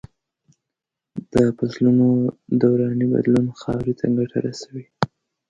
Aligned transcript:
د 1.33 1.35
فصلو 1.57 2.07
دوراني 2.61 3.05
بدلون 3.13 3.45
خاورې 3.61 3.93
ته 3.99 4.05
ګټه 4.17 4.37
رسوي. 4.45 4.85